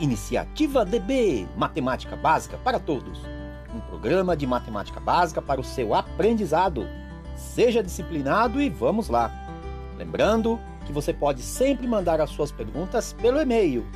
[0.00, 3.20] Iniciativa DB Matemática Básica para Todos
[3.74, 6.86] um programa de matemática básica para o seu aprendizado.
[7.36, 9.30] Seja disciplinado e vamos lá!
[9.96, 13.86] Lembrando que você pode sempre mandar as suas perguntas pelo e-mail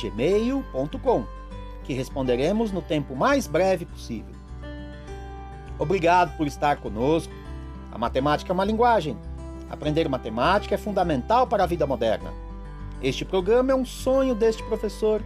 [0.00, 1.26] gmail.com
[1.84, 4.34] que responderemos no tempo mais breve possível.
[5.78, 7.32] Obrigado por estar conosco.
[7.90, 9.16] A matemática é uma linguagem.
[9.70, 12.32] Aprender matemática é fundamental para a vida moderna.
[13.02, 15.22] Este programa é um sonho deste professor,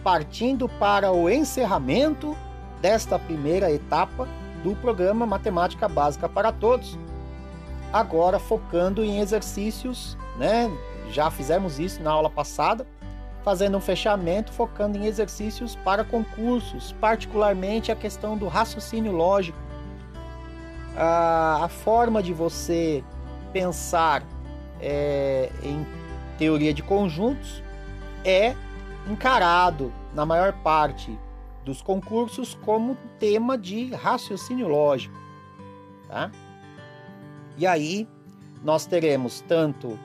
[0.05, 2.37] partindo para o encerramento
[2.81, 4.29] desta primeira etapa
[4.63, 6.99] do programa Matemática Básica para Todos.
[7.93, 10.71] Agora focando em exercícios, né?
[11.11, 12.87] Já fizemos isso na aula passada,
[13.43, 19.59] fazendo um fechamento focando em exercícios para concursos, particularmente a questão do raciocínio lógico.
[20.97, 23.03] A, a forma de você
[23.53, 24.23] pensar
[24.81, 25.87] é, em
[26.37, 27.63] teoria de conjuntos
[28.25, 28.55] é
[29.09, 31.19] encarado na maior parte
[31.65, 35.15] dos concursos como tema de raciocínio lógico,
[36.09, 36.31] tá?
[37.57, 38.09] E aí
[38.63, 39.99] nós teremos tanto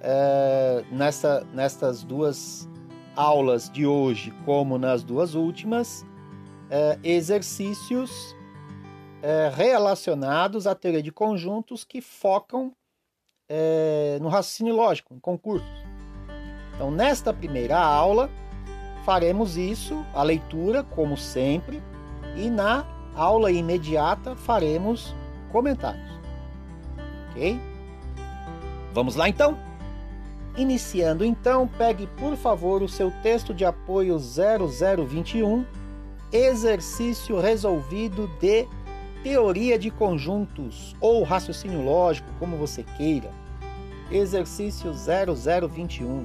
[0.00, 2.68] é, nessa, nessas duas
[3.16, 6.04] aulas de hoje como nas duas últimas
[6.70, 8.34] é, exercícios
[9.22, 12.72] é, relacionados à teoria de conjuntos que focam
[13.48, 15.68] é, no raciocínio lógico, em concursos.
[16.74, 18.28] Então, nesta primeira aula,
[19.04, 21.82] faremos isso, a leitura, como sempre,
[22.36, 25.14] e na aula imediata faremos
[25.52, 26.10] comentários.
[27.30, 27.60] Ok?
[28.92, 29.63] Vamos lá então?
[30.56, 35.64] Iniciando então, pegue por favor o seu texto de apoio 0021,
[36.32, 38.68] exercício resolvido de
[39.22, 43.30] teoria de conjuntos ou raciocínio lógico, como você queira.
[44.10, 46.24] Exercício 0021.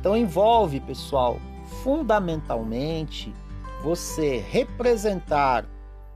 [0.00, 1.38] Então envolve, pessoal,
[1.82, 3.34] fundamentalmente
[3.82, 5.66] você representar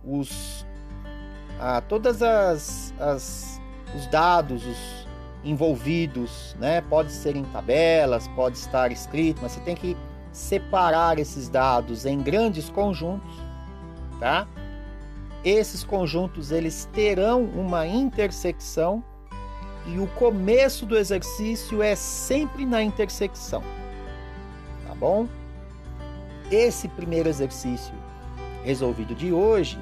[0.03, 0.65] os
[1.61, 3.61] ah, todas as, as
[3.95, 5.08] os dados, os
[5.45, 6.81] envolvidos, né?
[6.83, 9.97] Pode ser em tabelas, pode estar escrito, mas você tem que
[10.33, 13.35] separar esses dados em grandes conjuntos,
[14.21, 14.47] tá?
[15.45, 19.03] Esses conjuntos eles terão uma intersecção
[19.87, 23.63] e o começo do exercício é sempre na intersecção.
[24.87, 25.27] Tá bom?
[26.51, 27.95] Esse primeiro exercício
[28.65, 29.79] resolvido de hoje,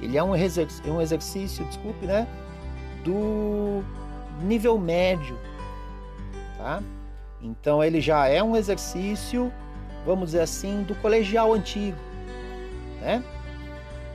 [0.00, 2.26] ele é um, exercício, desculpe, né,
[3.04, 3.84] do
[4.42, 5.38] nível médio,
[6.58, 6.82] tá?
[7.40, 9.52] Então ele já é um exercício,
[10.06, 11.98] vamos dizer assim, do colegial antigo,
[13.00, 13.22] né?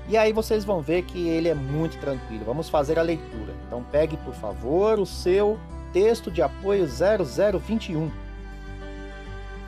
[0.09, 2.45] E aí vocês vão ver que ele é muito tranquilo.
[2.45, 3.53] Vamos fazer a leitura.
[3.67, 5.59] Então pegue, por favor, o seu
[5.91, 8.09] texto de apoio 0021.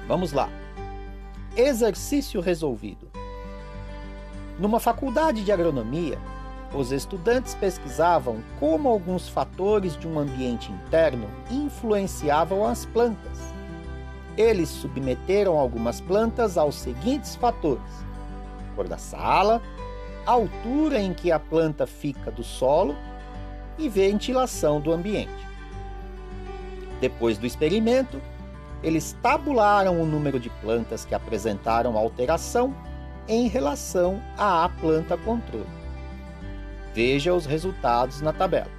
[0.07, 0.49] Vamos lá.
[1.57, 3.09] Exercício resolvido.
[4.57, 6.17] Numa faculdade de agronomia,
[6.73, 13.39] os estudantes pesquisavam como alguns fatores de um ambiente interno influenciavam as plantas.
[14.37, 18.05] Eles submeteram algumas plantas aos seguintes fatores:
[18.75, 19.61] cor da sala,
[20.25, 22.95] altura em que a planta fica do solo
[23.77, 25.47] e ventilação do ambiente.
[27.01, 28.21] Depois do experimento,
[28.83, 32.75] eles tabularam o número de plantas que apresentaram alteração
[33.27, 35.78] em relação à planta controle.
[36.93, 38.71] Veja os resultados na tabela.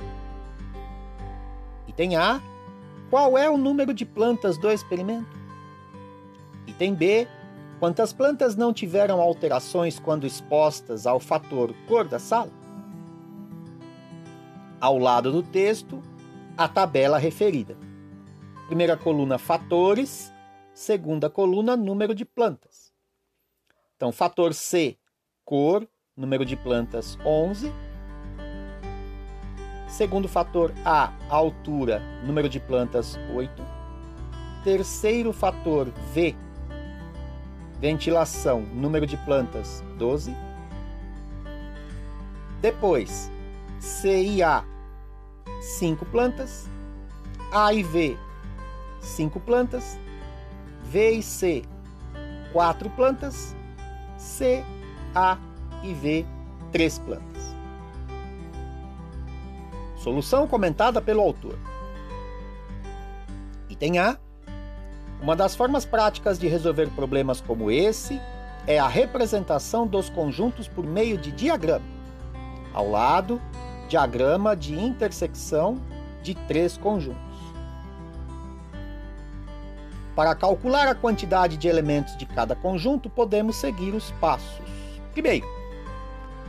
[1.87, 2.41] Item A:
[3.09, 5.39] qual é o número de plantas do experimento?
[6.67, 7.29] Item B:
[7.79, 12.61] Quantas plantas não tiveram alterações quando expostas ao fator cor da sala?
[14.81, 16.03] ao lado do texto,
[16.57, 17.77] a tabela referida.
[18.67, 20.33] Primeira coluna, fatores.
[20.73, 22.91] Segunda coluna, número de plantas.
[23.97, 24.97] Então, fator C,
[25.45, 25.87] cor,
[26.17, 27.71] número de plantas 11.
[29.91, 33.63] Segundo fator A, altura, número de plantas 8.
[34.63, 36.35] Terceiro fator V,
[37.81, 40.35] ventilação, número de plantas 12.
[42.63, 43.31] Depois,
[43.81, 44.65] C e A,
[45.61, 46.69] 5 plantas.
[47.53, 48.17] A e V,
[49.01, 49.99] 5 plantas.
[50.85, 51.65] V e C,
[52.53, 53.57] 4 plantas.
[54.17, 54.65] C,
[55.15, 55.37] A
[55.83, 56.25] e V,
[56.71, 57.30] 3 plantas.
[60.01, 61.59] Solução comentada pelo autor.
[63.69, 64.17] Item A.
[65.21, 68.19] Uma das formas práticas de resolver problemas como esse
[68.67, 71.85] é a representação dos conjuntos por meio de diagrama.
[72.73, 73.39] Ao lado,
[73.91, 75.79] diagrama de intersecção
[76.23, 77.21] de três conjuntos.
[80.17, 84.63] Para calcular a quantidade de elementos de cada conjunto, podemos seguir os passos.
[85.13, 85.47] Primeiro,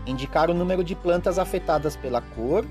[0.07, 2.65] indicar o número de plantas afetadas pela cor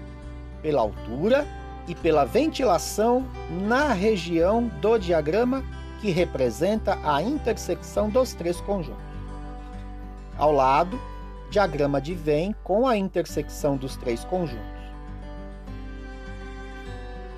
[0.63, 1.47] pela altura
[1.87, 5.65] e pela ventilação na região do diagrama
[6.01, 9.03] que representa a intersecção dos três conjuntos.
[10.39, 10.99] Ao lado,
[11.51, 14.81] diagrama de Venn com a intersecção dos três conjuntos.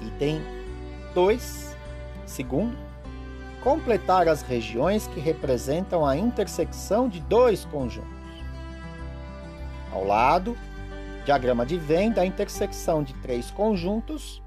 [0.01, 0.41] Item
[1.15, 1.77] 2,
[2.27, 2.77] segundo,
[3.63, 8.11] completar as regiões que representam a intersecção de dois conjuntos.
[9.93, 10.57] Ao lado,
[11.25, 14.43] Diagrama de Venn da intersecção de três conjuntos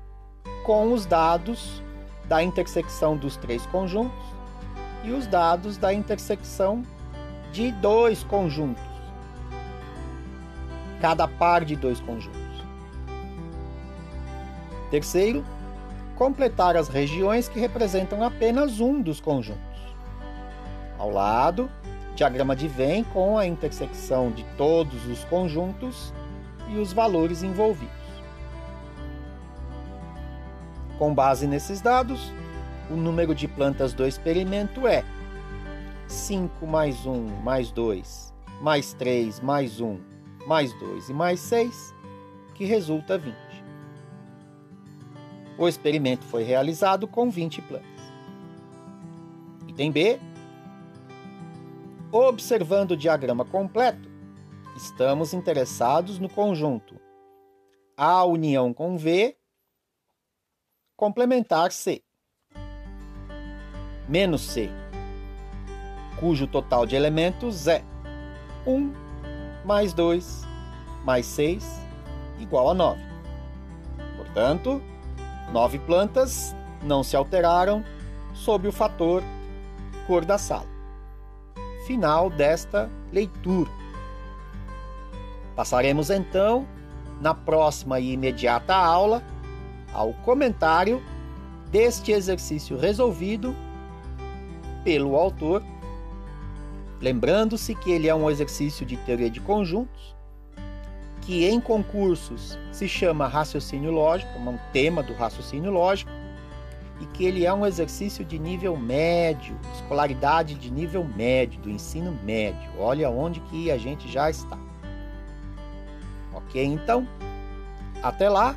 [0.66, 1.82] com os dados
[2.28, 4.26] da intersecção dos três conjuntos
[5.04, 6.84] e os dados da intersecção
[7.54, 8.84] de dois conjuntos.
[11.00, 12.42] Cada par de dois conjuntos.
[14.92, 15.46] Terceiro,
[16.16, 19.62] completar as regiões que representam apenas um dos conjuntos.
[20.98, 21.70] Ao lado,
[22.16, 26.14] diagrama de Venn com a intersecção de todos os conjuntos
[26.70, 27.94] e os valores envolvidos.
[30.98, 32.34] Com base nesses dados,
[32.90, 35.04] o número de plantas do experimento é
[36.08, 40.16] 5 mais 1 mais 2 mais 3 mais 1
[40.46, 41.94] mais 2 e mais 6,
[42.54, 43.36] que resulta 20.
[45.58, 47.86] O experimento foi realizado com 20 plantas.
[49.68, 50.20] Item B.
[52.12, 54.10] Observando o diagrama completo,
[54.76, 57.00] estamos interessados no conjunto
[57.98, 59.38] A união com V
[60.98, 62.04] complementar C
[64.08, 64.70] menos C,
[66.20, 67.84] cujo total de elementos é
[68.68, 68.94] 1
[69.66, 70.44] mais 2
[71.04, 71.64] mais 6
[72.40, 73.02] igual a 9.
[74.18, 74.82] Portanto,
[75.52, 77.84] nove plantas não se alteraram
[78.34, 79.24] sob o fator
[80.08, 80.68] cor da sala.
[81.88, 83.85] Final desta leitura.
[85.56, 86.68] Passaremos então,
[87.22, 89.24] na próxima e imediata aula,
[89.94, 91.02] ao comentário
[91.72, 93.56] deste exercício resolvido
[94.84, 95.64] pelo autor,
[97.00, 100.16] lembrando-se que ele é um exercício de teoria de conjuntos,
[101.22, 106.12] que em concursos se chama raciocínio lógico, é um tema do raciocínio lógico,
[107.02, 112.18] e que ele é um exercício de nível médio, escolaridade de nível médio, do ensino
[112.24, 112.70] médio.
[112.78, 114.58] Olha onde que a gente já está.
[116.46, 117.08] Ok, então?
[118.02, 118.56] Até lá,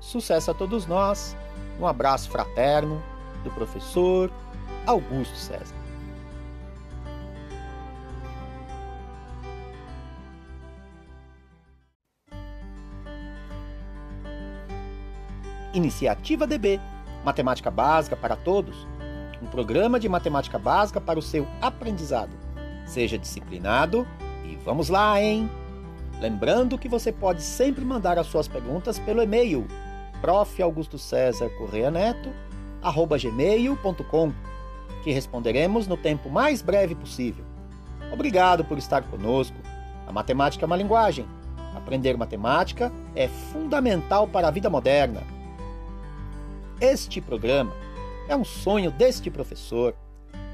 [0.00, 1.36] sucesso a todos nós.
[1.80, 3.02] Um abraço fraterno
[3.42, 4.30] do professor
[4.86, 5.74] Augusto César.
[15.72, 16.80] Iniciativa DB
[17.24, 18.86] Matemática Básica para Todos
[19.44, 22.32] um programa de matemática básica para o seu aprendizado.
[22.86, 24.06] Seja disciplinado
[24.44, 25.50] e vamos lá, hein?
[26.24, 29.66] Lembrando que você pode sempre mandar as suas perguntas pelo e-mail
[33.20, 34.32] gmail.com
[35.02, 37.44] que responderemos no tempo mais breve possível.
[38.10, 39.54] Obrigado por estar conosco.
[40.06, 41.26] A matemática é uma linguagem.
[41.76, 45.22] Aprender matemática é fundamental para a vida moderna.
[46.80, 47.74] Este programa
[48.30, 49.94] é um sonho deste professor,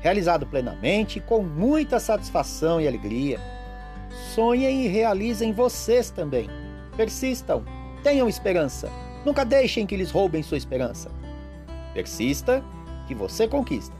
[0.00, 3.59] realizado plenamente com muita satisfação e alegria
[4.10, 6.48] Sonhem e realizem vocês também.
[6.96, 7.64] Persistam,
[8.02, 8.90] tenham esperança.
[9.24, 11.10] Nunca deixem que lhes roubem sua esperança.
[11.94, 12.62] Persista,
[13.06, 13.94] que você conquista.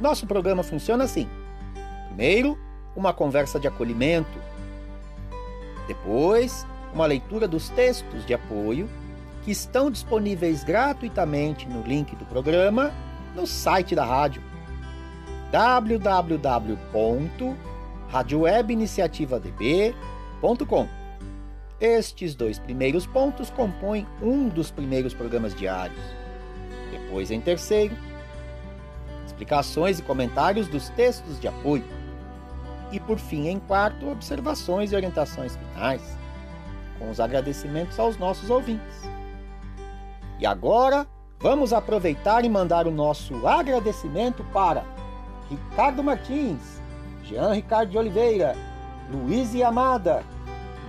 [0.00, 1.28] Nosso programa funciona assim:
[2.06, 2.58] primeiro,
[2.94, 4.38] uma conversa de acolhimento.
[5.86, 8.88] Depois, uma leitura dos textos de apoio
[9.44, 12.92] que estão disponíveis gratuitamente no link do programa
[13.34, 14.42] no site da rádio
[18.08, 20.88] www.radiowebiniciativadb.com.
[21.80, 26.00] Estes dois primeiros pontos compõem um dos primeiros programas diários.
[26.90, 27.96] Depois, em terceiro,
[29.24, 31.84] explicações e comentários dos textos de apoio.
[32.90, 36.18] E por fim, em quarto, observações e orientações finais,
[36.98, 39.08] com os agradecimentos aos nossos ouvintes.
[40.40, 41.06] E agora,
[41.38, 44.84] vamos aproveitar e mandar o nosso agradecimento para
[45.48, 46.77] Ricardo Martins,
[47.28, 48.56] Jean Ricardo de Oliveira,
[49.12, 50.24] Luiz Amada,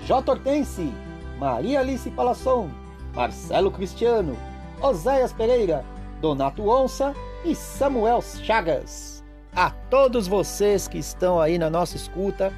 [0.05, 0.31] J.
[0.31, 0.93] Hortense,
[1.37, 2.69] Maria Alice Palasson,
[3.13, 4.37] Marcelo Cristiano,
[4.81, 5.83] Oséias Pereira,
[6.21, 9.21] Donato Onça e Samuel Chagas.
[9.53, 12.53] A todos vocês que estão aí na nossa escuta,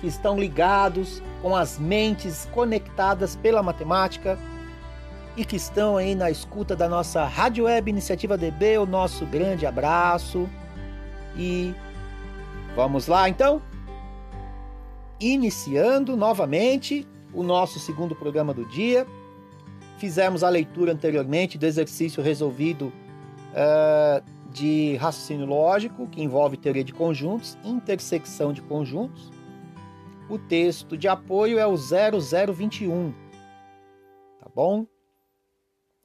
[0.00, 4.38] que estão ligados com as mentes conectadas pela matemática
[5.36, 9.66] e que estão aí na escuta da nossa Rádio Web Iniciativa DB, o nosso grande
[9.66, 10.48] abraço.
[11.36, 11.74] E
[12.76, 13.62] vamos lá então?
[15.18, 19.06] Iniciando novamente o nosso segundo programa do dia.
[19.96, 22.92] Fizemos a leitura anteriormente do exercício resolvido
[23.52, 29.30] uh, de raciocínio lógico, que envolve teoria de conjuntos, intersecção de conjuntos.
[30.28, 33.14] O texto de apoio é o 0021,
[34.38, 34.86] tá bom?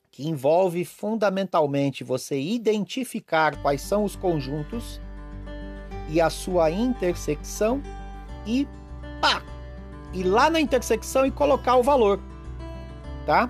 [0.09, 5.01] Que envolve fundamentalmente você identificar quais são os conjuntos
[6.11, 7.81] e a sua intersecção
[8.45, 8.67] e
[9.21, 9.41] pá,
[10.13, 12.19] ir lá na intersecção e colocar o valor,
[13.25, 13.49] tá?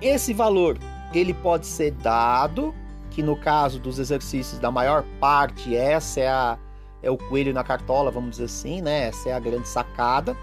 [0.00, 0.78] Esse valor
[1.14, 2.74] ele pode ser dado,
[3.10, 6.58] que no caso dos exercícios da maior parte, essa é, a,
[7.02, 9.08] é o coelho na cartola, vamos dizer assim, né?
[9.08, 10.36] Essa é a grande sacada,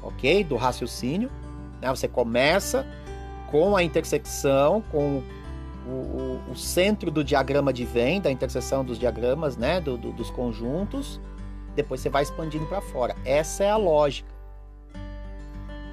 [0.00, 0.44] ok?
[0.44, 1.28] Do raciocínio.
[1.80, 1.88] Né?
[1.88, 2.86] Você começa
[3.50, 5.22] com a intersecção, com
[5.90, 9.80] o, o, o, centro do diagrama de Venn, da interseção dos diagramas, né?
[9.80, 11.20] Do, do, dos conjuntos.
[11.74, 13.16] Depois você vai expandindo para fora.
[13.24, 14.30] Essa é a lógica.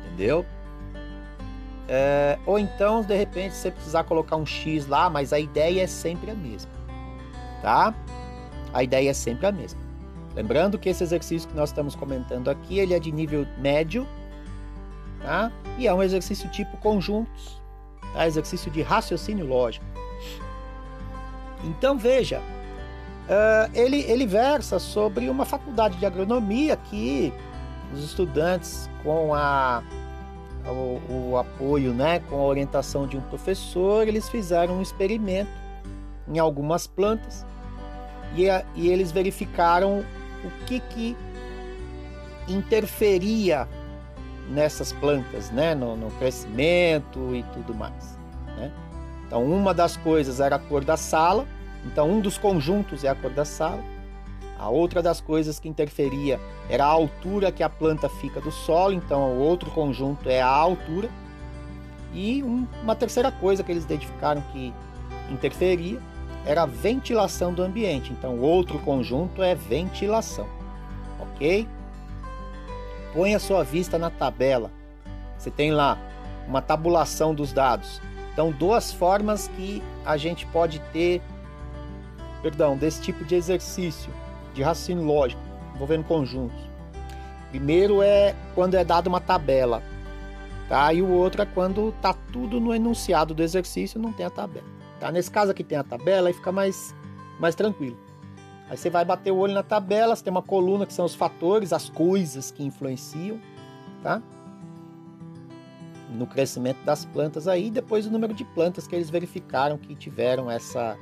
[0.06, 0.46] Entendeu?
[1.88, 5.88] É, ou então, de repente, você precisar colocar um X lá, mas a ideia é
[5.88, 6.72] sempre a mesma.
[7.62, 7.94] Tá?
[8.74, 9.80] A ideia é sempre a mesma.
[10.36, 14.06] Lembrando que esse exercício que nós estamos comentando aqui, ele é de nível médio,
[15.20, 15.51] tá?
[15.80, 17.60] E é um exercício tipo conjuntos,
[18.14, 18.28] tá?
[18.28, 19.86] Exercício de raciocínio lógico.
[21.64, 27.34] Então, veja, uh, ele, ele versa sobre uma faculdade de agronomia que
[27.94, 29.82] os estudantes com a
[30.66, 35.50] o, o apoio, né, com a orientação de um professor, eles fizeram um experimento
[36.28, 37.46] em algumas plantas
[38.36, 40.04] e, a, e eles verificaram
[40.44, 41.16] o que, que
[42.48, 43.68] interferia
[44.50, 48.18] nessas plantas, né, no, no crescimento e tudo mais.
[48.58, 48.72] Né?
[49.25, 51.46] Então, uma das coisas era a cor da sala,
[51.86, 53.84] então um dos conjuntos é a cor da sala.
[54.58, 56.39] A outra das coisas que interferia
[56.70, 60.48] era a altura que a planta fica do solo, então o outro conjunto é a
[60.48, 61.10] altura.
[62.13, 64.74] E um, uma terceira coisa que eles identificaram que
[65.30, 66.00] interferia
[66.46, 68.12] era a ventilação do ambiente.
[68.12, 70.48] Então outro conjunto é ventilação.
[71.20, 71.68] OK?
[73.14, 74.72] Põe a sua vista na tabela.
[75.38, 75.98] Você tem lá
[76.48, 78.02] uma tabulação dos dados.
[78.34, 81.22] Então, duas formas que a gente pode ter,
[82.42, 84.14] perdão, desse tipo de exercício
[84.58, 85.42] de raciocínio lógico,
[85.76, 86.60] envolvendo conjuntos.
[87.52, 89.82] Primeiro é quando é dada uma tabela,
[90.68, 90.92] tá?
[90.92, 94.66] E o outro é quando tá tudo no enunciado do exercício, não tem a tabela.
[95.00, 95.12] Tá?
[95.12, 96.94] Nesse caso aqui tem a tabela, aí fica mais,
[97.40, 97.98] mais tranquilo.
[98.70, 101.16] Aí você vai bater o olho na tabela, você tem uma coluna que são os
[101.16, 103.40] fatores, as coisas que influenciam,
[104.04, 104.22] tá?
[106.14, 110.52] No crescimento das plantas aí, depois o número de plantas que eles verificaram que tiveram
[110.52, 110.98] essa,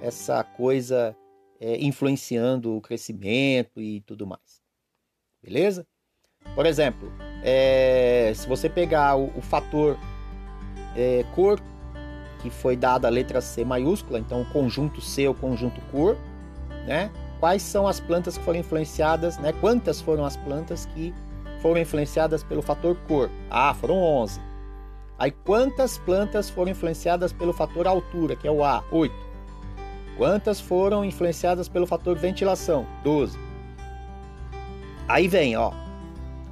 [0.00, 1.16] essa coisa
[1.60, 4.60] é, influenciando o crescimento e tudo mais.
[5.42, 5.86] Beleza?
[6.54, 7.12] Por exemplo,
[7.44, 9.96] é, se você pegar o, o fator
[10.96, 11.60] é, cor,
[12.42, 16.16] que foi dada a letra C maiúscula, então o conjunto C é o conjunto cor,
[16.88, 17.10] né?
[17.38, 19.52] Quais são as plantas que foram influenciadas, né?
[19.60, 21.14] Quantas foram as plantas que
[21.60, 23.30] foram influenciadas pelo fator cor?
[23.50, 24.40] Ah, foram 11.
[25.18, 28.82] Aí quantas plantas foram influenciadas pelo fator altura, que é o A?
[28.90, 29.14] 8.
[30.16, 32.86] Quantas foram influenciadas pelo fator ventilação?
[33.04, 33.38] 12.
[35.06, 35.72] Aí vem, ó.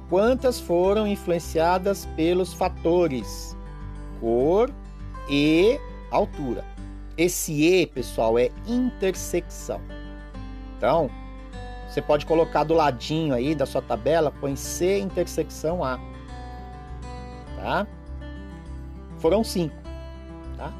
[0.09, 3.57] Quantas foram influenciadas pelos fatores
[4.21, 4.69] cor
[5.29, 5.79] e
[6.11, 6.63] altura?
[7.17, 9.81] Esse E, pessoal, é intersecção.
[10.77, 11.09] Então,
[11.87, 15.99] Você pode colocar do ladinho aí da sua tabela, põe C intersecção A.
[17.55, 17.87] Tá?
[19.17, 19.75] Foram cinco.
[20.57, 20.71] Tá?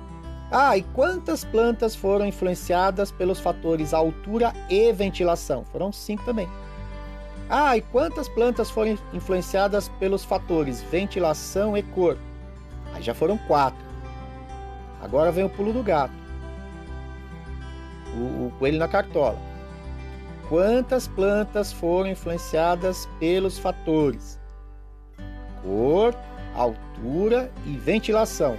[0.52, 5.66] Ah, e quantas plantas foram influenciadas pelos fatores altura e ventilação?
[5.72, 6.48] Foram cinco também.
[7.50, 12.18] Ah, e quantas plantas foram influenciadas pelos fatores ventilação e cor?
[12.94, 13.84] Aí já foram quatro.
[15.02, 16.14] Agora vem o pulo do gato.
[18.14, 19.47] O, o coelho na cartola.
[20.50, 24.40] Quantas plantas foram influenciadas pelos fatores
[25.62, 26.16] cor,
[26.56, 28.58] altura e ventilação?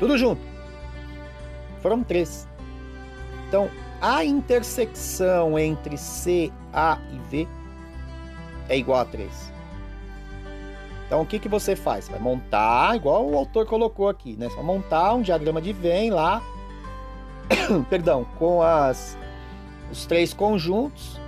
[0.00, 0.42] Tudo junto.
[1.80, 2.48] Foram três.
[3.48, 7.48] Então, a intersecção entre C, A e V
[8.68, 9.52] é igual a 3.
[11.06, 12.08] Então o que, que você faz?
[12.08, 14.48] Vai montar, igual o autor colocou aqui, né?
[14.48, 16.42] Vai montar um diagrama de Venn lá,
[17.88, 19.16] perdão, com as,
[19.94, 21.18] os três conjuntos.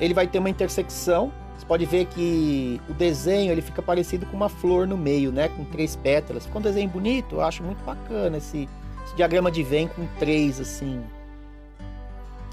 [0.00, 1.32] Ele vai ter uma intersecção.
[1.56, 5.48] Você pode ver que o desenho ele fica parecido com uma flor no meio, né?
[5.48, 6.44] Com três pétalas.
[6.44, 8.68] Ficou um desenho bonito, eu acho muito bacana esse,
[9.04, 11.02] esse diagrama de Venn com três, assim,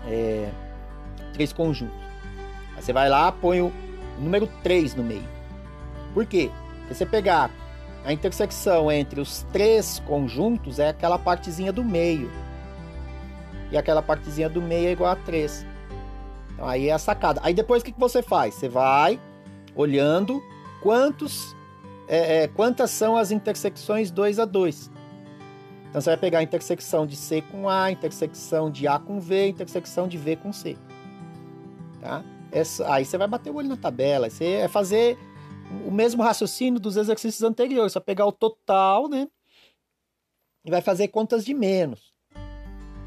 [0.08, 0.50] é,
[1.34, 1.96] três conjuntos.
[2.76, 3.72] Aí você vai lá, põe o
[4.18, 5.28] número 3 no meio.
[6.14, 6.50] Por quê?
[6.80, 7.52] Porque você pegar
[8.06, 12.32] a intersecção entre os três conjuntos é aquela partezinha do meio.
[13.74, 15.66] E aquela partezinha do meio é igual a 3.
[16.54, 17.42] Então aí é a sacada.
[17.44, 18.54] Aí depois o que, que você faz?
[18.54, 19.20] Você vai
[19.76, 20.40] olhando
[20.80, 21.56] quantos,
[22.08, 24.92] é, é, quantas são as intersecções 2 a 2.
[25.90, 29.48] Então você vai pegar a intersecção de C com A, intersecção de A com V,
[29.48, 30.78] intersecção de V com C.
[32.00, 32.24] Tá?
[32.52, 34.30] Essa, aí você vai bater o olho na tabela.
[34.30, 35.18] Você é fazer
[35.84, 37.94] o mesmo raciocínio dos exercícios anteriores.
[37.94, 39.28] Só pegar o total, né?
[40.64, 42.14] E vai fazer contas de menos.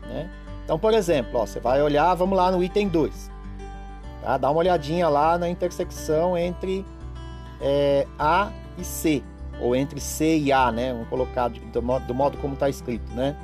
[0.02, 0.45] Né?
[0.66, 3.30] Então, por exemplo, ó, você vai olhar, vamos lá no item 2.
[4.20, 4.36] Tá?
[4.36, 6.84] Dá uma olhadinha lá na intersecção entre
[7.60, 9.22] é, A e C.
[9.60, 10.92] Ou entre C e A, né?
[10.92, 13.36] Vamos colocar do modo, do modo como está escrito, né?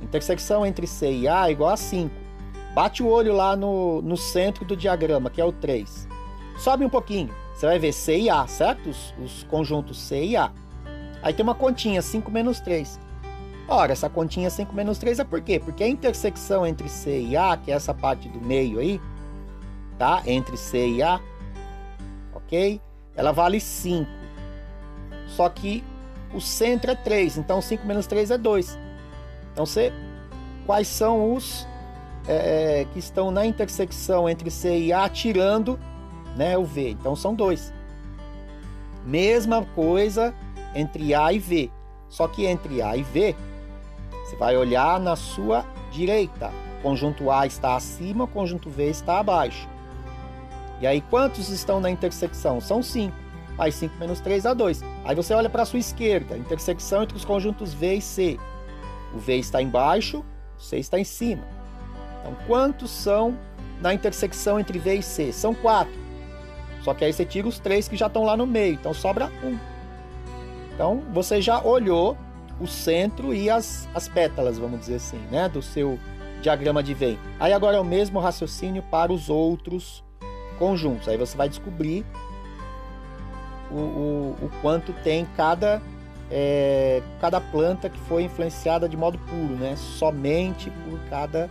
[0.00, 2.14] Intersecção entre C e A é igual a 5.
[2.72, 6.06] Bate o olho lá no, no centro do diagrama, que é o 3.
[6.56, 8.90] Sobe um pouquinho, você vai ver C e A, certo?
[8.90, 10.52] Os, os conjuntos C e A.
[11.20, 13.00] Aí tem uma continha, 5 menos 3.
[13.66, 15.58] Ora, essa continha 5 menos 3 é por quê?
[15.58, 19.00] Porque a intersecção entre C e A, que é essa parte do meio aí,
[19.98, 20.22] tá?
[20.26, 21.20] Entre C e A,
[22.34, 22.80] ok?
[23.16, 24.10] Ela vale 5.
[25.26, 25.82] Só que
[26.34, 28.78] o centro é 3, então 5 menos 3 é 2.
[29.52, 29.92] Então, você,
[30.66, 31.66] quais são os
[32.26, 35.78] é, é, que estão na intersecção entre C e A, tirando
[36.36, 36.90] né, o V.
[36.90, 37.72] Então são dois.
[39.04, 40.34] Mesma coisa
[40.74, 41.70] entre A e V.
[42.08, 43.36] Só que entre A e V,
[44.34, 46.50] você vai olhar na sua direita.
[46.82, 49.68] Conjunto A está acima, conjunto V está abaixo.
[50.80, 52.60] E aí, quantos estão na intersecção?
[52.60, 53.16] São cinco.
[53.56, 54.82] Aí 5 menos 3 dá 2.
[55.04, 58.36] Aí você olha para a sua esquerda, intersecção entre os conjuntos V e C.
[59.14, 60.24] O V está embaixo,
[60.58, 61.44] o C está em cima.
[62.20, 63.38] Então, quantos são
[63.80, 65.32] na intersecção entre V e C?
[65.32, 65.94] São quatro.
[66.82, 69.30] Só que aí você tira os três que já estão lá no meio, então sobra
[69.44, 69.56] um.
[70.74, 72.18] Então, você já olhou
[72.60, 75.98] o centro e as, as pétalas, vamos dizer assim, né, do seu
[76.40, 77.16] diagrama de Venn.
[77.40, 80.04] Aí agora é o mesmo raciocínio para os outros
[80.58, 81.08] conjuntos.
[81.08, 82.04] Aí você vai descobrir
[83.70, 85.82] o, o, o quanto tem cada,
[86.30, 89.74] é, cada planta que foi influenciada de modo puro, né?
[89.76, 91.48] Somente por cada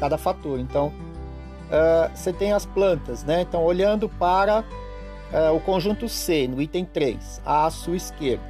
[0.00, 0.58] cada fator.
[0.58, 3.42] Então, uh, você tem as plantas, né?
[3.42, 8.42] Então, olhando para uh, o conjunto C, no item 3, à sua esquerda,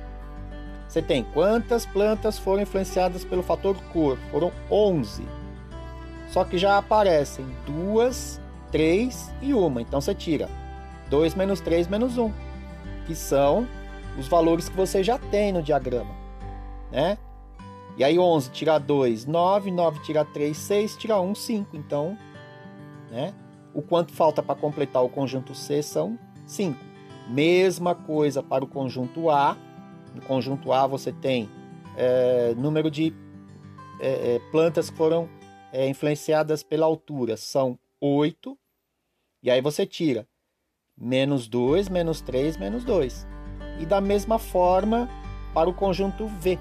[0.90, 4.18] você tem quantas plantas foram influenciadas pelo fator cor?
[4.32, 5.24] Foram 11.
[6.30, 8.40] Só que já aparecem duas,
[8.72, 9.80] três e uma.
[9.80, 10.48] Então, você tira
[11.08, 12.32] 2 menos 3 menos 1,
[13.06, 13.68] que são
[14.18, 16.12] os valores que você já tem no diagrama,
[16.90, 17.16] né?
[17.96, 21.76] E aí 11 tira 2, 9, 9 tira 3, 6, tira 1, 5.
[21.76, 22.18] Então,
[23.08, 23.32] né?
[23.72, 26.76] O quanto falta para completar o conjunto C são 5.
[27.28, 29.56] Mesma coisa para o conjunto A.
[30.14, 31.48] No conjunto A você tem
[31.96, 33.14] é, número de
[34.00, 35.28] é, é, plantas que foram
[35.72, 38.58] é, influenciadas pela altura, são 8.
[39.42, 40.26] E aí você tira
[40.96, 43.26] menos 2, menos 3, menos 2.
[43.78, 45.08] E da mesma forma
[45.54, 46.58] para o conjunto V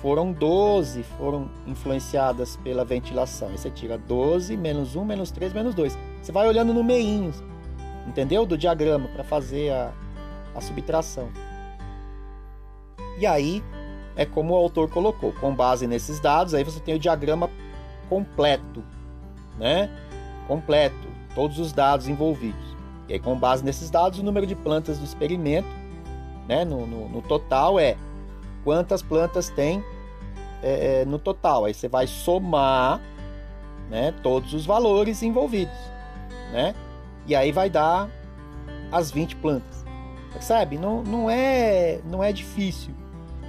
[0.00, 3.48] foram 12 foram influenciadas pela ventilação.
[3.48, 5.96] Aí você tira 12 menos 1 menos 3 menos 2.
[6.22, 7.32] Você vai olhando no meinho,
[8.06, 8.46] entendeu?
[8.46, 9.92] Do diagrama para fazer a,
[10.54, 11.30] a subtração.
[13.20, 13.62] E aí
[14.16, 17.50] é como o autor colocou, com base nesses dados, aí você tem o diagrama
[18.08, 18.82] completo,
[19.58, 19.88] né?
[20.48, 21.08] Completo.
[21.34, 22.76] todos os dados envolvidos.
[23.08, 25.68] E aí, com base nesses dados, o número de plantas do experimento,
[26.48, 27.96] né, no, no, no total, é
[28.64, 29.84] quantas plantas tem
[30.62, 31.66] é, é, no total.
[31.66, 33.00] Aí você vai somar
[33.88, 35.78] né, todos os valores envolvidos.
[36.52, 36.74] Né?
[37.26, 38.08] E aí vai dar
[38.90, 39.84] as 20 plantas.
[40.32, 40.78] Percebe?
[40.78, 42.94] Não, não, é, não é difícil.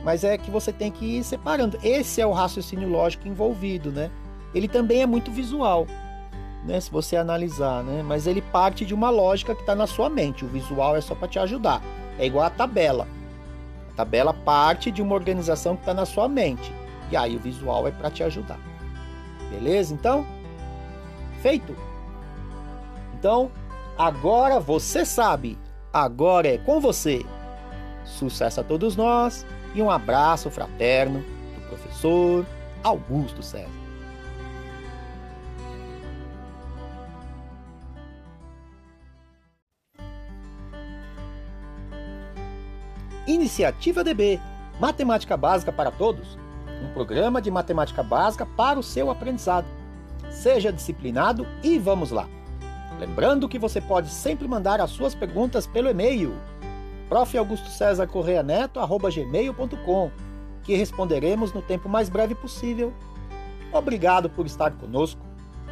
[0.03, 1.77] Mas é que você tem que ir separando.
[1.83, 4.09] Esse é o raciocínio lógico envolvido, né?
[4.53, 5.85] Ele também é muito visual,
[6.65, 6.79] né?
[6.79, 8.03] Se você analisar, né?
[8.03, 10.43] Mas ele parte de uma lógica que está na sua mente.
[10.43, 11.81] O visual é só para te ajudar.
[12.17, 13.07] É igual a tabela.
[13.91, 16.73] A tabela parte de uma organização que está na sua mente.
[17.11, 18.59] E aí o visual é para te ajudar.
[19.51, 19.93] Beleza?
[19.93, 20.25] Então,
[21.41, 21.75] feito.
[23.13, 23.51] Então,
[23.97, 25.59] agora você sabe.
[25.93, 27.23] Agora é com você.
[28.03, 31.23] Sucesso a todos nós e um abraço fraterno
[31.55, 32.45] do professor
[32.83, 33.69] Augusto César.
[43.27, 44.39] Iniciativa DB
[44.79, 46.41] Matemática Básica para Todos
[46.81, 49.67] um programa de matemática básica para o seu aprendizado.
[50.29, 52.27] Seja disciplinado e vamos lá!
[52.99, 56.33] Lembrando que você pode sempre mandar as suas perguntas pelo e-mail
[57.11, 57.37] prof.
[57.37, 58.79] Augusto César Correia Neto,
[59.13, 60.09] gmail.com,
[60.63, 62.93] que responderemos no tempo mais breve possível.
[63.73, 65.19] Obrigado por estar conosco.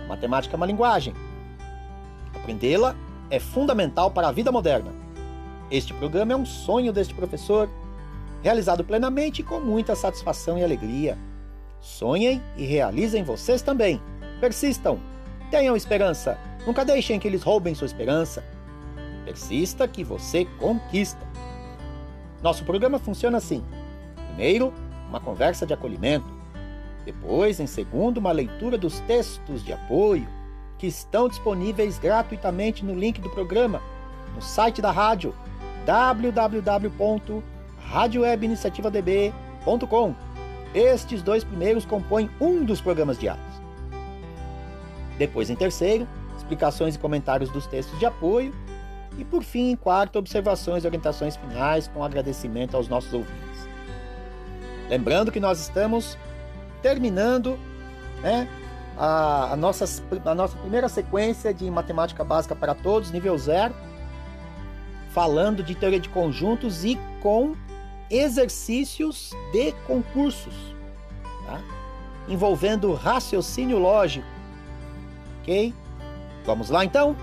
[0.09, 1.13] Matemática é uma linguagem.
[2.35, 2.93] Aprendê-la
[3.29, 4.91] é fundamental para a vida moderna.
[5.71, 7.69] Este programa é um sonho deste professor
[8.43, 11.17] realizado plenamente com muita satisfação e alegria.
[11.79, 14.01] Sonhem e realizem vocês também.
[14.41, 14.99] Persistam.
[15.49, 16.37] Tenham esperança.
[16.67, 18.43] Nunca deixem que eles roubem sua esperança.
[19.29, 21.23] Persista que você conquista.
[22.41, 23.63] Nosso programa funciona assim:
[24.25, 24.73] primeiro,
[25.07, 26.25] uma conversa de acolhimento.
[27.05, 30.27] Depois, em segundo, uma leitura dos textos de apoio
[30.79, 33.83] que estão disponíveis gratuitamente no link do programa
[34.33, 35.35] no site da rádio
[35.85, 37.43] www
[37.91, 40.15] radiowebiniciativadb.com.
[40.73, 43.45] Estes dois primeiros compõem um dos programas diários.
[45.19, 48.51] Depois, em terceiro, explicações e comentários dos textos de apoio.
[49.19, 53.67] E, por fim, quarto, observações e orientações finais com agradecimento aos nossos ouvintes.
[54.89, 56.17] Lembrando que nós estamos
[56.81, 57.59] terminando
[58.21, 58.47] né,
[58.97, 59.83] a, a, nossa,
[60.23, 63.75] a nossa primeira sequência de matemática básica para todos, nível zero,
[65.09, 67.57] falando de teoria de conjuntos e com
[68.09, 70.53] exercícios de concursos,
[71.45, 71.61] tá?
[72.25, 74.25] envolvendo raciocínio lógico.
[75.41, 75.73] Ok?
[76.45, 77.17] Vamos lá então?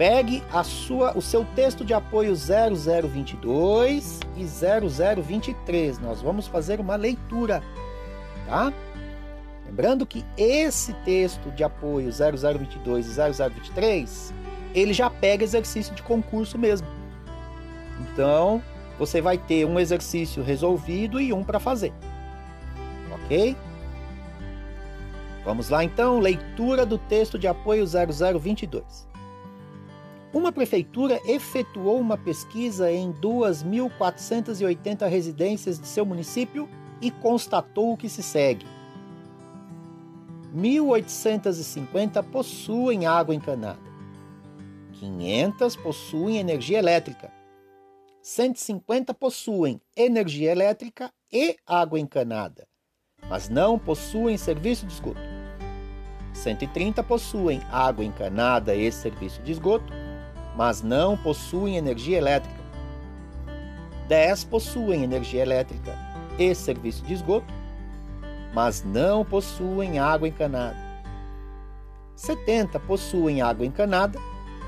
[0.00, 5.98] Pegue a sua, o seu texto de apoio 0022 e 0023.
[5.98, 7.62] Nós vamos fazer uma leitura,
[8.46, 8.72] tá?
[9.66, 14.32] Lembrando que esse texto de apoio 0022 e 0023,
[14.74, 16.88] ele já pega exercício de concurso mesmo.
[18.00, 18.62] Então,
[18.98, 21.92] você vai ter um exercício resolvido e um para fazer.
[23.12, 23.54] Ok?
[25.44, 29.10] Vamos lá então, leitura do texto de apoio 0022.
[30.32, 36.68] Uma prefeitura efetuou uma pesquisa em 2.480 residências de seu município
[37.00, 38.66] e constatou o que se segue.
[40.54, 43.90] 1.850 possuem água encanada.
[44.92, 47.32] 500 possuem energia elétrica
[48.22, 52.66] 150 possuem energia elétrica e água encanada,
[53.28, 55.20] mas não possuem serviço de esgoto.
[56.34, 59.90] 130 possuem água encanada e serviço de esgoto,
[60.60, 62.60] mas não possuem energia elétrica.
[64.08, 65.96] 10 possuem energia elétrica
[66.38, 67.50] e serviço de esgoto,
[68.52, 70.76] mas não possuem água encanada.
[72.14, 74.18] 70 possuem água encanada,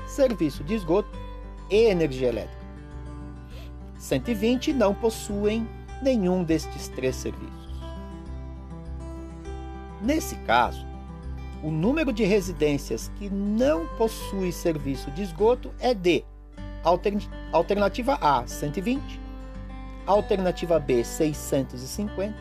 [0.07, 1.15] serviço de esgoto
[1.69, 2.65] e energia elétrica.
[3.99, 5.69] 120 não possuem
[6.01, 7.83] nenhum destes três serviços.
[10.01, 10.92] Nesse caso,
[11.63, 16.25] o número de residências que não possui serviço de esgoto é de
[17.53, 19.01] alternativa A 120,
[20.05, 22.35] alternativa B 650,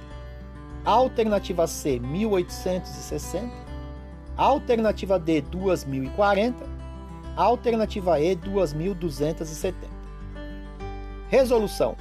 [0.84, 3.48] alternativa C 1860,
[4.36, 6.68] alternativa D 2040,
[7.36, 9.76] alternativa E 2270.
[11.28, 11.96] Resolução.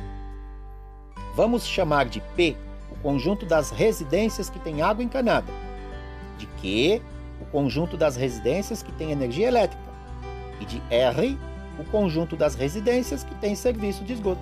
[1.35, 2.57] Vamos chamar de P
[2.91, 5.53] o conjunto das residências que tem água encanada,
[6.41, 7.01] de Q
[7.41, 9.83] o conjunto das residências que tem energia elétrica
[10.59, 11.37] e de R
[11.79, 14.41] o conjunto das residências que tem serviço de esgoto.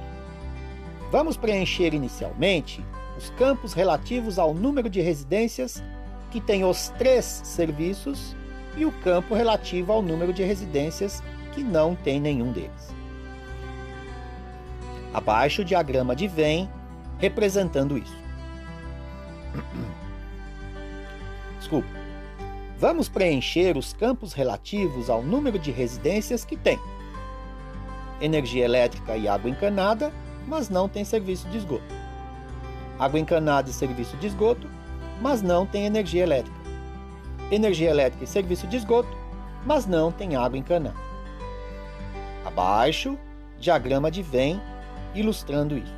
[1.12, 2.84] Vamos preencher inicialmente
[3.18, 5.84] os campos relativos ao número de residências
[6.32, 8.36] que têm os três serviços
[8.78, 12.94] e o campo relativo ao número de residências que não tem nenhum deles.
[15.14, 16.68] Abaixo o diagrama de Venn
[17.18, 18.18] representando isso.
[21.70, 21.88] Desculpa.
[22.80, 26.80] Vamos preencher os campos relativos ao número de residências que tem.
[28.20, 30.12] Energia elétrica e água encanada,
[30.48, 31.84] mas não tem serviço de esgoto.
[32.98, 34.68] Água encanada e serviço de esgoto,
[35.22, 36.58] mas não tem energia elétrica.
[37.52, 39.16] Energia elétrica e serviço de esgoto,
[39.64, 40.98] mas não tem água encanada.
[42.44, 43.16] Abaixo,
[43.60, 44.60] diagrama de Venn
[45.14, 45.94] ilustrando isso.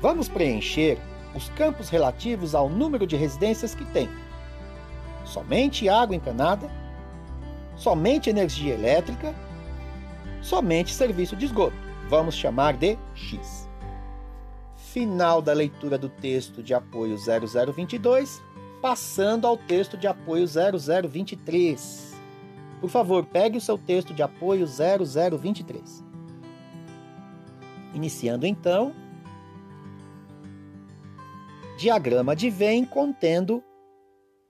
[0.00, 0.96] Vamos preencher
[1.34, 4.08] os campos relativos ao número de residências que tem.
[5.24, 6.70] Somente água encanada,
[7.76, 9.34] somente energia elétrica,
[10.42, 11.76] somente serviço de esgoto.
[12.08, 13.68] Vamos chamar de X.
[14.76, 18.42] Final da leitura do texto de apoio 0022,
[18.82, 22.10] passando ao texto de apoio 0023.
[22.80, 26.04] Por favor, pegue o seu texto de apoio 0023.
[27.94, 28.92] Iniciando então,
[31.80, 33.64] diagrama de Venn contendo,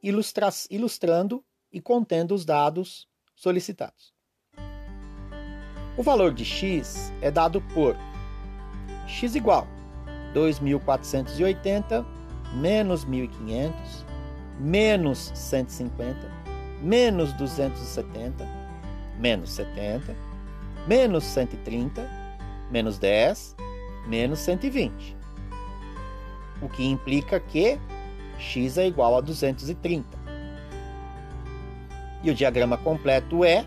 [0.02, 4.12] ilustra ilustrando e contendo os dados solicitados.
[5.96, 7.94] O valor de x é dado por
[9.06, 9.64] x igual
[10.34, 12.04] 2.480
[12.56, 13.72] menos 1.500
[14.58, 16.16] menos 150
[16.82, 18.44] menos 270
[19.20, 20.16] menos 70
[20.88, 22.20] menos 130
[22.70, 23.56] menos 10,
[24.08, 25.19] menos 120.
[26.62, 27.78] O que implica que
[28.38, 30.06] x é igual a 230.
[32.22, 33.66] E o diagrama completo é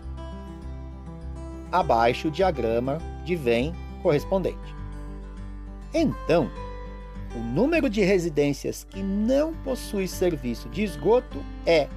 [1.72, 4.74] abaixo o diagrama de Venn correspondente.
[5.92, 6.50] Então,
[7.34, 11.88] o número de residências que não possui serviço de esgoto é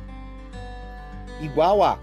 [1.41, 1.99] igual a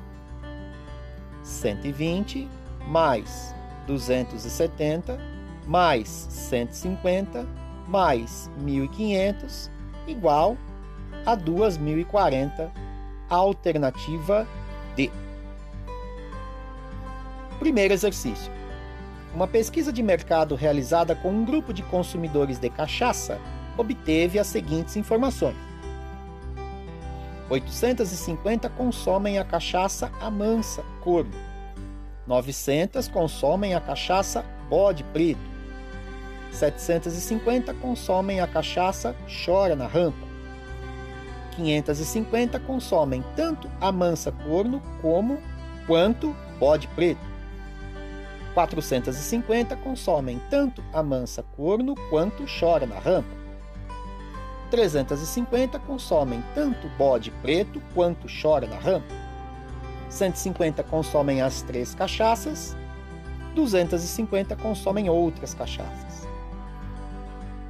[1.43, 2.49] 120
[2.87, 3.55] mais
[3.87, 5.19] 270
[5.67, 9.71] mais 150 mais 1.500
[10.07, 10.57] igual
[11.25, 12.71] a 2.040,
[13.29, 14.47] alternativa
[14.95, 15.11] D.
[17.59, 18.53] Primeiro exercício.
[19.35, 23.41] Uma pesquisa de mercado realizada com um grupo de consumidores de cachaça
[23.77, 25.57] obteve as seguintes informações:
[27.49, 31.55] 850 consomem a cachaça Amansa Corvo
[32.27, 35.54] 900 consomem a cachaça bode preto.
[36.55, 39.15] 750 consomem a cachaça
[39.45, 40.27] chora na rampa.
[41.57, 45.39] 550 consomem tanto a mansa corno como
[45.87, 47.21] quanto bode preto.
[48.55, 53.45] 450 consomem tanto a mansa corno quanto chora na rampa.
[54.71, 59.15] 350 consomem tanto bode preto quanto chora na rampa.
[60.09, 62.77] 150 consomem as três cachaças,
[63.55, 66.24] 250 consomem outras cachaças.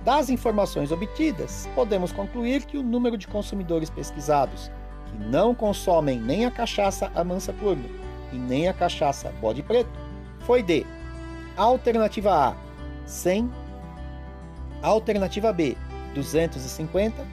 [0.05, 4.71] Das informações obtidas, podemos concluir que o número de consumidores pesquisados
[5.07, 7.88] que não consomem nem a cachaça Amansa Curva
[8.33, 9.90] e nem a cachaça Bode Preto
[10.40, 10.85] foi de
[11.57, 12.57] Alternativa A
[13.07, 13.51] 100,
[14.83, 15.77] Alternativa B
[16.14, 17.27] 250,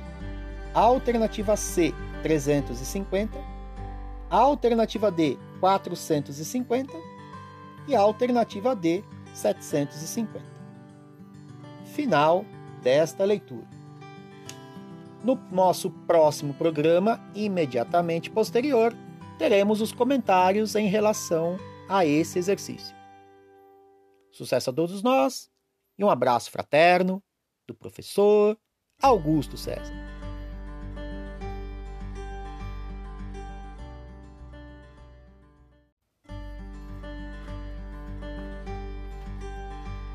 [0.73, 3.51] Alternativa C 350
[4.31, 6.93] a alternativa D 450
[7.85, 9.03] e alternativa D
[9.33, 10.41] 750.
[11.93, 12.45] Final
[12.81, 13.67] desta leitura.
[15.23, 18.93] No nosso próximo programa, imediatamente posterior,
[19.37, 22.95] teremos os comentários em relação a esse exercício.
[24.31, 25.49] Sucesso a todos nós
[25.97, 27.21] e um abraço fraterno
[27.67, 28.57] do professor
[29.01, 29.93] Augusto César.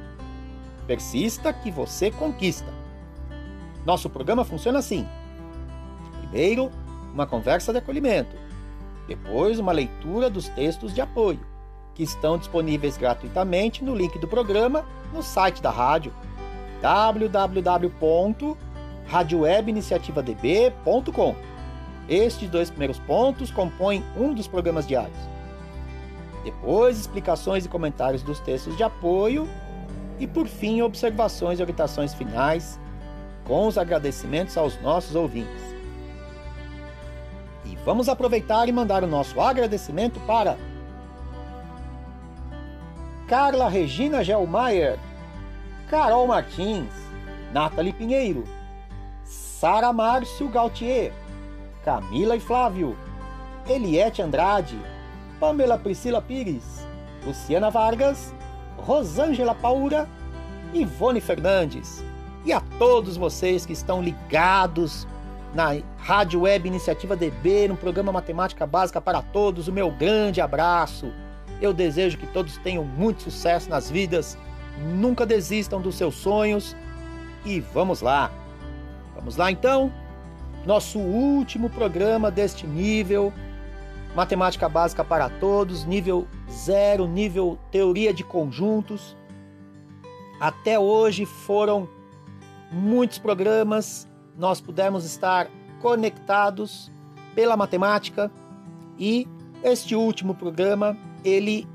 [0.85, 2.67] Persista que você conquista.
[3.85, 5.07] Nosso programa funciona assim:
[6.23, 6.69] primeiro,
[7.15, 8.35] uma conversa de acolhimento,
[9.07, 11.39] depois, uma leitura dos textos de apoio,
[11.95, 16.13] que estão disponíveis gratuitamente no link do programa no site da rádio
[19.11, 21.35] www.radiowebiniciativadb.com.
[22.09, 25.19] Estes dois primeiros pontos compõem um dos programas diários.
[26.45, 29.49] Depois, explicações e comentários dos textos de apoio
[30.21, 32.79] e, por fim, observações e orientações finais
[33.45, 35.75] com os agradecimentos aos nossos ouvintes.
[37.65, 40.57] E vamos aproveitar e mandar o nosso agradecimento para
[43.27, 44.97] Carla Regina Gelmaier,
[45.89, 46.93] Carol Martins,
[47.53, 48.45] Nathalie Pinheiro,
[49.59, 51.15] Sara Márcio Gautier,
[51.83, 52.95] Camila e Flávio,
[53.67, 54.79] Eliette Andrade,
[55.41, 56.87] Pamela Priscila Pires,
[57.25, 58.35] Luciana Vargas,
[58.77, 60.07] Rosângela Paura,
[60.75, 62.05] Ivone Fernandes
[62.45, 65.09] e a todos vocês que estão ligados
[65.55, 71.11] na Rádio Web Iniciativa DB, no programa Matemática Básica para Todos, o meu grande abraço.
[71.63, 74.37] Eu desejo que todos tenham muito sucesso nas vidas,
[74.79, 76.77] nunca desistam dos seus sonhos
[77.43, 78.31] e vamos lá.
[79.27, 79.93] Vamos lá então?
[80.65, 83.33] Nosso último programa deste nível,
[84.15, 89.17] Matemática Básica para Todos, nível zero, nível Teoria de Conjuntos.
[90.39, 91.89] Até hoje foram
[92.71, 94.09] muitos programas,
[94.39, 95.51] nós pudemos estar
[95.83, 96.89] conectados
[97.35, 98.31] pela matemática
[98.97, 99.27] e
[99.61, 101.67] este último programa ele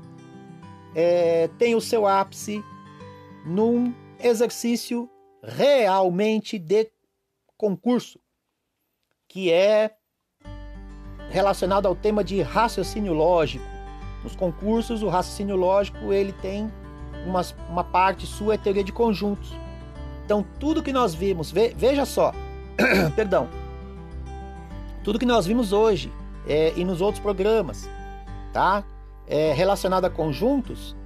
[0.94, 2.64] é, tem o seu ápice
[3.44, 5.06] num exercício
[5.42, 6.90] realmente de
[7.62, 8.18] concurso,
[9.28, 9.92] que é
[11.30, 13.64] relacionado ao tema de raciocínio lógico.
[14.24, 16.68] Nos concursos, o raciocínio lógico ele tem
[17.24, 19.52] uma, uma parte sua é teoria de conjuntos.
[20.24, 22.32] Então, tudo que nós vimos, ve, veja só,
[23.14, 23.48] perdão,
[25.04, 26.12] tudo que nós vimos hoje
[26.48, 27.88] é, e nos outros programas,
[28.52, 28.82] tá?
[29.24, 30.96] É, relacionado a conjuntos,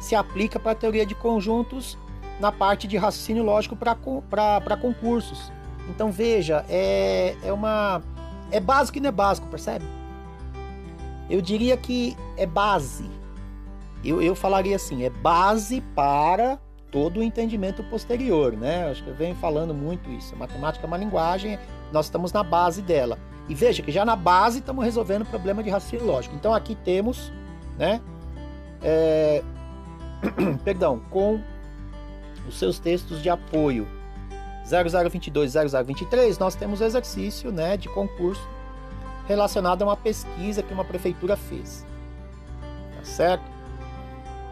[0.00, 1.98] se aplica para a teoria de conjuntos
[2.40, 5.52] na parte de raciocínio lógico para concursos.
[5.88, 8.02] Então veja, é, é uma.
[8.50, 9.84] É básico e não é básico, percebe?
[11.28, 13.08] Eu diria que é base.
[14.04, 16.58] Eu, eu falaria assim, é base para
[16.90, 18.90] todo o entendimento posterior, né?
[18.90, 20.34] Acho que eu venho falando muito isso.
[20.36, 21.58] Matemática é uma linguagem,
[21.92, 23.18] nós estamos na base dela.
[23.48, 26.34] E veja que já na base estamos resolvendo o problema de raciocínio lógico.
[26.34, 27.32] Então aqui temos,
[27.76, 28.00] né?
[28.82, 29.42] É,
[30.64, 31.40] perdão, com
[32.46, 33.86] os seus textos de apoio
[34.68, 38.46] 0022 0023, nós temos o exercício né, de concurso
[39.26, 41.86] relacionado a uma pesquisa que uma prefeitura fez.
[42.96, 43.44] Tá certo?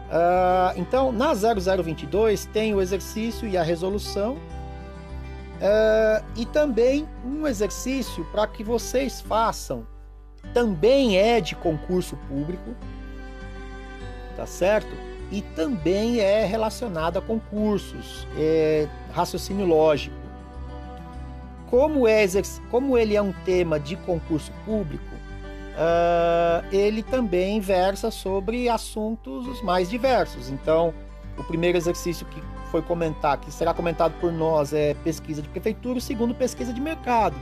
[0.07, 8.23] Uh, então, na 0022 tem o exercício e a resolução, uh, e também um exercício
[8.31, 9.85] para que vocês façam,
[10.53, 12.73] também é de concurso público,
[14.37, 14.95] tá certo?
[15.31, 20.15] E também é relacionado a concursos, é, raciocínio lógico.
[21.69, 22.25] Como, é,
[22.71, 25.03] como ele é um tema de concurso público,
[25.77, 30.49] uh, ele também versa sobre assuntos mais diversos.
[30.49, 30.93] Então,
[31.37, 35.99] o primeiro exercício que foi comentar, que será comentado por nós, é pesquisa de prefeitura,
[35.99, 37.35] o segundo, pesquisa de mercado,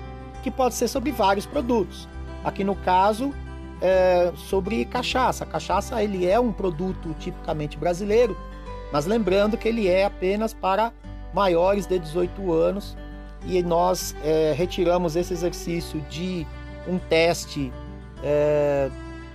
[0.43, 2.07] que pode ser sobre vários produtos.
[2.43, 3.33] Aqui no caso,
[3.81, 5.45] é, sobre cachaça.
[5.45, 8.37] Cachaça ele é um produto tipicamente brasileiro,
[8.91, 10.91] mas lembrando que ele é apenas para
[11.33, 12.95] maiores de 18 anos
[13.45, 16.47] e nós é, retiramos esse exercício de
[16.87, 17.71] um teste
[18.23, 18.89] é,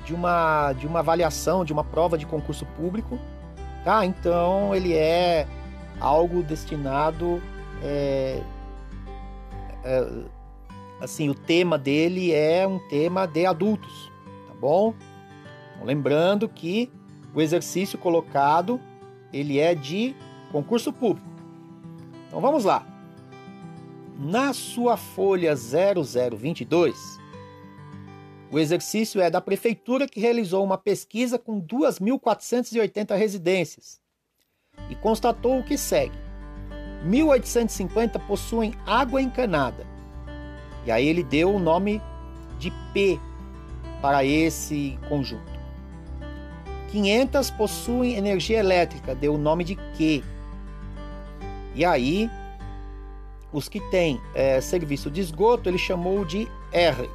[0.05, 3.19] de, uma, de uma avaliação, de uma prova de concurso público.
[3.85, 4.05] Tá?
[4.05, 5.47] Então ele é
[6.01, 7.43] algo destinado.
[7.83, 8.43] É,
[9.85, 10.07] é,
[11.01, 14.10] assim, o tema dele é um tema de adultos
[14.61, 14.95] bom?
[15.83, 16.91] Lembrando que
[17.35, 18.81] o exercício colocado
[19.33, 20.15] ele é de
[20.53, 21.27] concurso público.
[22.27, 22.87] Então vamos lá.
[24.19, 27.19] Na sua folha 0022,
[28.53, 34.01] o exercício é da prefeitura que realizou uma pesquisa com 2.480 residências
[34.91, 36.19] e constatou o que segue:
[37.07, 39.87] 1.850 possuem água encanada.
[40.85, 42.03] E aí ele deu o nome
[42.59, 43.19] de P
[44.01, 45.61] para esse conjunto.
[46.91, 50.25] 500 possuem energia elétrica, deu o nome de Q.
[51.75, 52.29] E aí,
[53.53, 57.09] os que têm é, serviço de esgoto, ele chamou de R.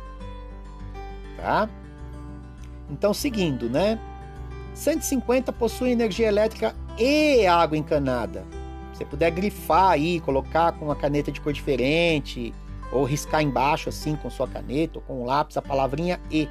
[1.37, 1.69] Tá?
[2.89, 3.99] Então, seguindo, né?
[4.73, 8.45] 150 possuem energia elétrica e água encanada.
[8.93, 12.53] Se você puder grifar aí, colocar com uma caneta de cor diferente,
[12.91, 16.47] ou riscar embaixo assim com sua caneta ou com um lápis a palavrinha E.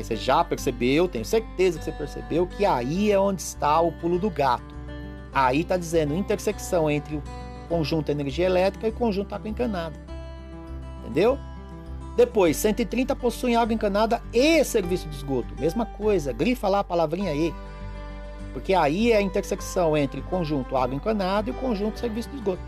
[0.00, 3.92] porque você já percebeu, tenho certeza que você percebeu, que aí é onde está o
[3.92, 4.74] pulo do gato.
[5.32, 7.22] Aí está dizendo intersecção entre o
[7.68, 9.94] conjunto energia elétrica e o conjunto água encanada.
[11.00, 11.38] Entendeu?
[12.16, 15.54] Depois, 130 possuem água encanada e serviço de esgoto.
[15.58, 17.54] Mesma coisa, grifa lá a palavrinha E.
[18.52, 22.36] Porque aí é a intersecção entre o conjunto água encanada e o conjunto serviço de
[22.36, 22.62] esgoto.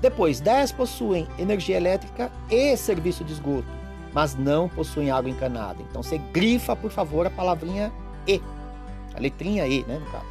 [0.00, 3.81] Depois, 10 possuem energia elétrica e serviço de esgoto,
[4.12, 5.82] mas não possuem água encanada.
[5.88, 7.92] Então você grifa, por favor, a palavrinha
[8.26, 8.40] E.
[9.14, 10.26] A letrinha E, né, no caso.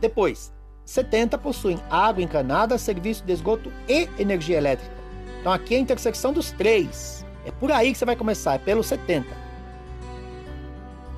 [0.00, 0.52] Depois,
[0.84, 4.94] 70 possuem água encanada, serviço de esgoto e energia elétrica.
[5.40, 7.24] Então aqui é a intersecção dos três.
[7.44, 9.26] É por aí que você vai começar, é pelo 70.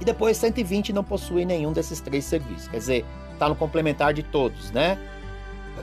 [0.00, 2.68] E depois 120 não possui nenhum desses três serviços.
[2.68, 4.98] Quer dizer, está no complementar de todos, né?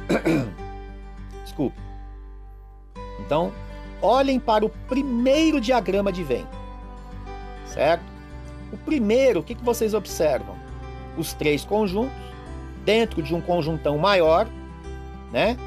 [1.43, 1.77] Desculpe.
[3.19, 3.51] Então,
[4.03, 6.45] olhem para o primeiro diagrama de Venn.
[7.65, 8.03] Certo?
[8.71, 10.55] O primeiro, o que, que vocês observam?
[11.17, 12.13] Os três conjuntos
[12.83, 14.47] dentro de um conjuntão maior,
[15.31, 15.57] né?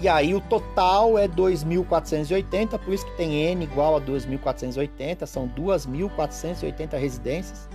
[0.00, 5.48] E aí o total é 2.480, por isso que tem N igual a 2.480, são
[5.48, 7.68] 2.480 residências,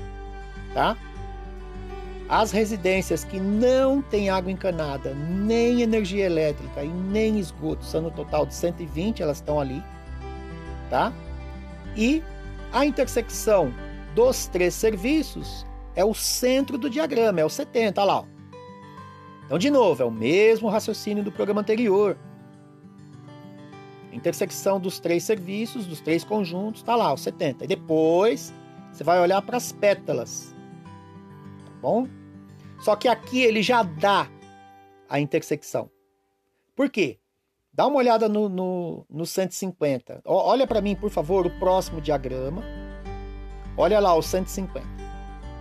[0.73, 0.97] tá?
[2.27, 8.09] As residências que não têm água encanada, nem energia elétrica e nem esgoto, são no
[8.09, 9.83] total de 120, elas estão ali,
[10.89, 11.13] tá?
[11.95, 12.23] E
[12.73, 13.71] a intersecção
[14.15, 15.65] dos três serviços
[15.95, 18.19] é o centro do diagrama, é o 70, olha lá.
[18.21, 18.25] Ó.
[19.45, 22.17] Então, de novo, é o mesmo raciocínio do programa anterior.
[24.11, 27.65] Intersecção dos três serviços, dos três conjuntos, está lá, o 70.
[27.65, 28.51] E depois
[28.91, 30.54] você vai olhar para as pétalas.
[31.85, 32.07] Bom?
[32.79, 34.27] Só que aqui ele já dá
[35.07, 35.87] a intersecção.
[36.75, 37.19] Por quê?
[37.71, 40.23] Dá uma olhada no, no, no 150.
[40.25, 42.63] Olha para mim, por favor, o próximo diagrama.
[43.77, 44.83] Olha lá o 150.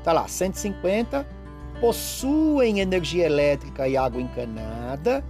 [0.02, 1.26] Tá lá, 150
[1.78, 5.22] possuem energia elétrica e água encanada,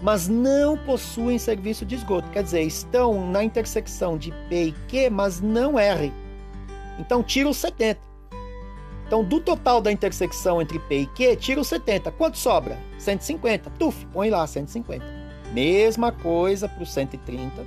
[0.00, 2.30] mas não possuem serviço de esgoto.
[2.30, 6.10] Quer dizer, estão na intersecção de P e Q, mas não R.
[6.98, 8.07] Então tira os 70.
[9.08, 12.12] Então, do total da intersecção entre P e Q, tira os 70.
[12.12, 12.78] Quanto sobra?
[12.98, 13.70] 150.
[13.70, 15.02] Tuf, põe lá 150.
[15.50, 17.64] Mesma coisa para os 130,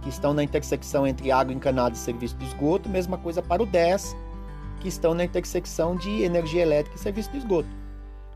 [0.00, 2.88] que estão na intersecção entre água encanada e serviço de esgoto.
[2.88, 4.16] Mesma coisa para o 10,
[4.78, 7.68] que estão na intersecção de energia elétrica e serviço de esgoto.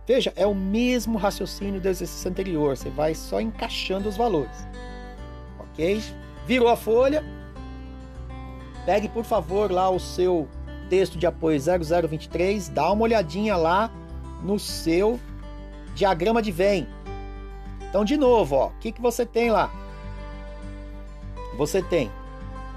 [0.04, 4.66] Veja, é o mesmo raciocínio do exercício anterior, você vai só encaixando os valores.
[5.60, 6.02] Ok?
[6.48, 7.24] Virou a folha.
[8.84, 10.48] Pegue, por favor, lá o seu
[10.88, 13.90] texto de apoio 0023, dá uma olhadinha lá
[14.42, 15.18] no seu
[15.94, 16.86] diagrama de Venn.
[17.88, 19.70] Então, de novo, o que, que você tem lá?
[21.56, 22.10] Você tem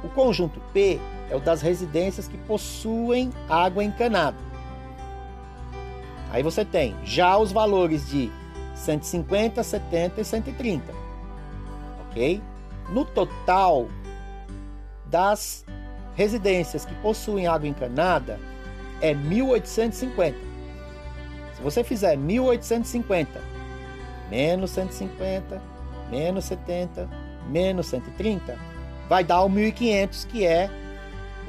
[0.04, 1.00] o conjunto P
[1.30, 4.38] é o das residências que possuem água encanada.
[6.32, 8.32] Aí você tem já os valores de
[8.76, 10.94] 150, 70 e 130.
[12.08, 12.42] Ok?
[12.90, 13.88] No total
[15.06, 15.66] das
[16.16, 18.40] residências que possuem água encanada
[19.02, 20.38] é 1850.
[21.56, 23.52] Se você fizer 1850
[24.32, 25.62] menos 150,
[26.10, 27.10] menos 70,
[27.50, 28.58] menos 130,
[29.10, 30.70] vai dar o 1500, que é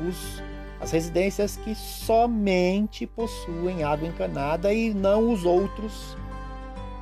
[0.00, 0.42] os,
[0.80, 6.16] as residências que somente possuem água encanada e não os outros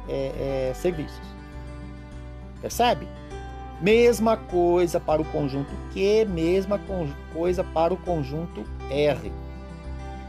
[0.06, 1.26] é, é, serviços.
[2.60, 3.08] Percebe?
[3.80, 6.78] Mesma coisa para o conjunto Q, mesma
[7.32, 9.32] coisa para o conjunto R.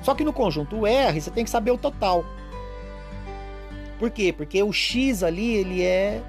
[0.02, 2.24] Só que no conjunto R você tem que saber o total.
[4.00, 4.34] Por quê?
[4.34, 6.22] Porque o X ali ele é,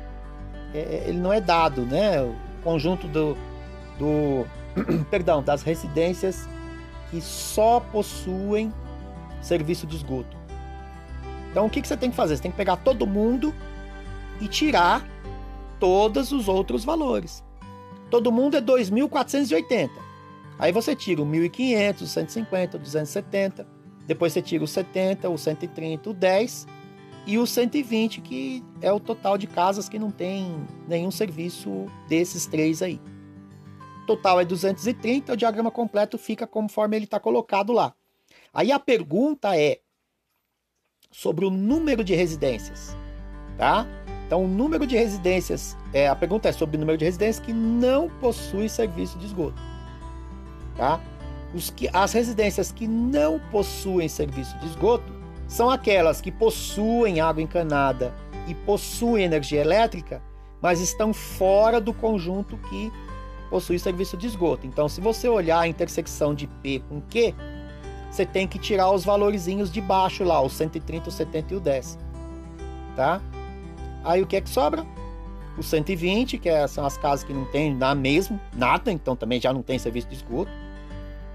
[0.74, 2.20] é ele não é dado, né?
[2.20, 3.36] O conjunto do,
[3.98, 4.44] do
[5.08, 6.48] perdão, das residências
[7.10, 8.72] que só possuem
[9.40, 10.36] serviço de esgoto.
[11.50, 12.36] Então o que, que você tem que fazer?
[12.36, 13.54] Você tem que pegar todo mundo
[14.40, 15.06] e tirar
[15.83, 17.43] todos os outros valores.
[18.09, 19.91] Todo mundo é 2.480.
[20.57, 23.66] Aí você tira o 1.500, o 150, o 270.
[24.07, 26.68] Depois você tira o 70, o 130, o 10
[27.26, 30.55] e o 120, que é o total de casas que não tem
[30.87, 33.01] nenhum serviço desses três aí
[34.07, 37.95] total é 230, o diagrama completo fica conforme ele está colocado lá.
[38.53, 39.80] Aí a pergunta é
[41.11, 42.97] sobre o número de residências,
[43.57, 43.87] tá?
[44.33, 47.53] Então, o número de residências, é, a pergunta é sobre o número de residências que
[47.53, 49.61] não possui serviço de esgoto,
[50.74, 50.99] tá?
[51.55, 55.12] Os que, as residências que não possuem serviço de esgoto
[55.47, 58.14] são aquelas que possuem água encanada
[58.49, 60.22] e possuem energia elétrica,
[60.62, 62.91] mas estão fora do conjunto que
[63.51, 64.66] possui serviço de esgoto.
[64.66, 67.35] Então, se você olhar a intersecção de P com Q,
[68.11, 71.61] você tem que tirar os valorzinhos de baixo lá, o 130, o 70 e o
[71.61, 71.99] 10.
[72.97, 73.20] Tá?
[74.05, 74.86] Aí o que é que sobra?
[75.57, 79.40] O 120, que é, são as casas que não tem nada mesmo, nada, então também
[79.40, 80.50] já não tem serviço de esgoto.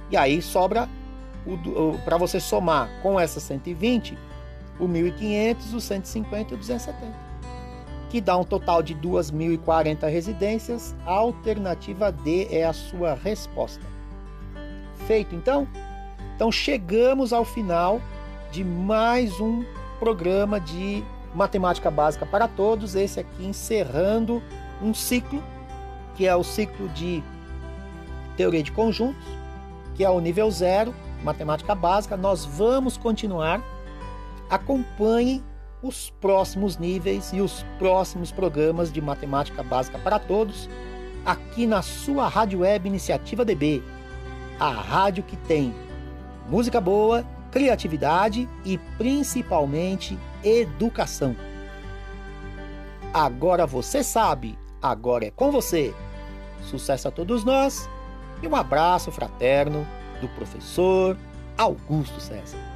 [0.10, 0.90] E aí sobra
[2.04, 4.18] para você somar com essa 120
[4.80, 7.28] o 1.500, o 150 e o 270
[8.10, 10.96] que dá um total de 2.040 residências.
[11.06, 13.84] A alternativa D é a sua resposta.
[15.06, 15.68] Feito então?
[16.36, 18.02] Então chegamos ao final
[18.52, 19.64] de mais um
[20.00, 21.04] programa de
[21.38, 24.42] matemática básica para todos, esse aqui encerrando
[24.82, 25.44] um ciclo,
[26.16, 27.24] que é o ciclo de
[28.36, 29.24] teoria de conjuntos,
[29.94, 32.18] que é o nível zero, matemática básica.
[32.18, 33.62] Nós vamos continuar.
[34.50, 35.44] Acompanhe
[35.82, 40.68] os próximos níveis e os próximos programas de matemática básica para todos
[41.24, 43.84] aqui na sua rádio web Iniciativa DB,
[44.60, 45.76] a rádio que tem
[46.50, 51.36] música boa, criatividade e principalmente educação.
[53.14, 55.94] Agora você sabe, agora é com você.
[56.62, 57.90] Sucesso a todos nós
[58.42, 59.88] e um abraço fraterno
[60.22, 61.18] do professor
[61.58, 62.67] Augusto César.